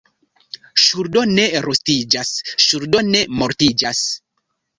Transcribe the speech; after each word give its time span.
Ŝuldo 0.83 1.21
ne 1.31 1.45
rustiĝas, 1.65 2.33
ŝuldo 2.67 3.05
ne 3.11 3.23
mortiĝas. 3.43 4.03